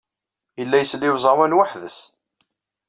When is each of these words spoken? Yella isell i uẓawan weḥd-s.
Yella 0.59 0.75
isell 0.81 1.03
i 1.07 1.09
uẓawan 1.13 1.55
weḥd-s. 1.57 1.97